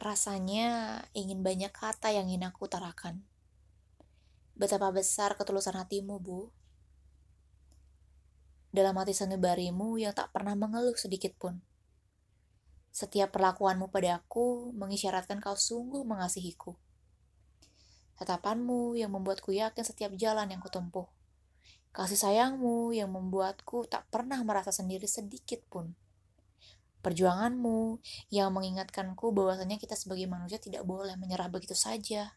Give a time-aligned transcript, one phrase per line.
[0.00, 3.20] Rasanya ingin banyak kata yang ingin aku utarakan.
[4.56, 6.48] Betapa besar ketulusan hatimu, Bu.
[8.72, 11.60] Dalam hati sanubarimu yang tak pernah mengeluh sedikit pun.
[12.88, 16.80] Setiap perlakuanmu padaku mengisyaratkan kau sungguh mengasihiku.
[18.16, 21.12] Tatapanmu yang membuatku yakin setiap jalan yang kutempuh.
[21.92, 25.92] Kasih sayangmu yang membuatku tak pernah merasa sendiri sedikit pun.
[27.00, 27.96] Perjuanganmu
[28.28, 32.36] yang mengingatkanku bahwasanya kita sebagai manusia tidak boleh menyerah begitu saja.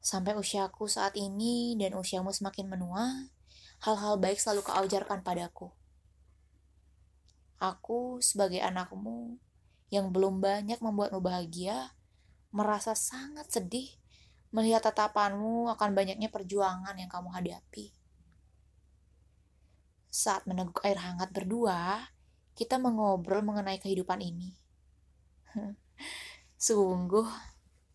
[0.00, 3.28] Sampai usiaku saat ini dan usiamu semakin menua,
[3.84, 5.68] hal-hal baik selalu kau ajarkan padaku.
[7.60, 9.40] Aku sebagai anakmu
[9.92, 11.96] yang belum banyak membuatmu bahagia,
[12.52, 13.92] merasa sangat sedih
[14.54, 17.90] melihat tatapanmu akan banyaknya perjuangan yang kamu hadapi.
[20.14, 22.14] Saat meneguk air hangat berdua,
[22.54, 24.54] kita mengobrol mengenai kehidupan ini.
[26.58, 27.26] Sungguh,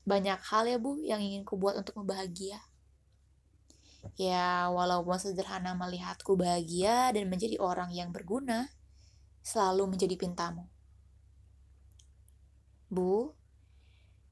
[0.03, 2.59] banyak hal ya Bu yang ingin ku buat untuk bahagia.
[4.15, 8.71] Ya, walaupun sederhana melihatku bahagia dan menjadi orang yang berguna,
[9.43, 10.67] selalu menjadi pintamu.
[12.87, 13.35] Bu,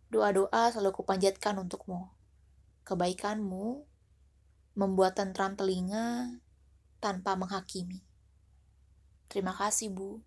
[0.07, 2.09] doa-doa selalu kupanjatkan untukmu.
[2.87, 3.83] Kebaikanmu
[4.79, 6.39] membuat tentram telinga
[7.03, 8.01] tanpa menghakimi.
[9.29, 10.21] Terima kasih, Bu.